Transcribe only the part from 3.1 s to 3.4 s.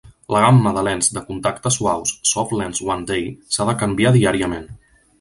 Day"